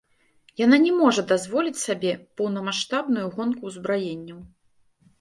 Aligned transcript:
Яна 0.61 0.79
не 0.85 0.93
можа 1.01 1.25
дазволіць 1.33 1.83
сабе 1.85 2.13
поўнамаштабную 2.41 3.29
гонку 3.39 3.61
ўзбраенняў. 3.75 4.39